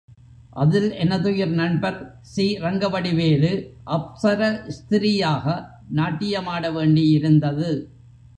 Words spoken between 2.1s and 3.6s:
சி.ரங்கவடிவேலு,